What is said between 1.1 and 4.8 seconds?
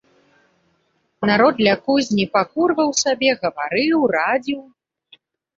Народ ля кузні пакурваў сабе, гаварыў, радзіў.